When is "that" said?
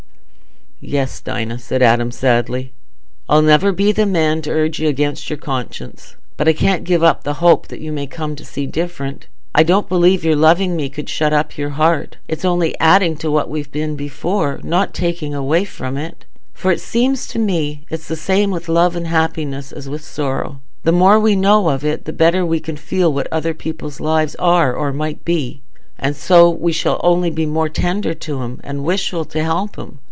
7.67-7.81